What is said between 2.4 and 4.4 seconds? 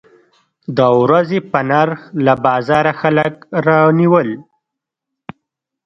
بازاره خلک راونیول.